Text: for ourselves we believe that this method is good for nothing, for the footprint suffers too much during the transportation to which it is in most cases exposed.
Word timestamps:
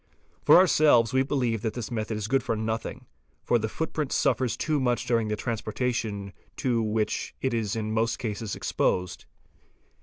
for 0.41 0.57
ourselves 0.57 1.13
we 1.13 1.21
believe 1.21 1.61
that 1.61 1.75
this 1.75 1.91
method 1.91 2.17
is 2.17 2.27
good 2.27 2.41
for 2.41 2.55
nothing, 2.55 3.05
for 3.43 3.59
the 3.59 3.69
footprint 3.69 4.11
suffers 4.11 4.57
too 4.57 4.79
much 4.79 5.05
during 5.05 5.27
the 5.27 5.35
transportation 5.35 6.33
to 6.57 6.81
which 6.81 7.35
it 7.39 7.53
is 7.53 7.75
in 7.75 7.91
most 7.91 8.17
cases 8.17 8.55
exposed. 8.55 9.25